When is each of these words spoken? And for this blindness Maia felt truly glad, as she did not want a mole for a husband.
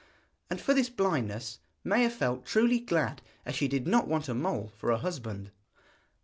And 0.49 0.59
for 0.59 0.73
this 0.73 0.89
blindness 0.89 1.59
Maia 1.83 2.09
felt 2.09 2.43
truly 2.47 2.79
glad, 2.79 3.21
as 3.45 3.53
she 3.53 3.67
did 3.67 3.85
not 3.85 4.07
want 4.07 4.27
a 4.29 4.33
mole 4.33 4.73
for 4.75 4.89
a 4.89 4.97
husband. 4.97 5.51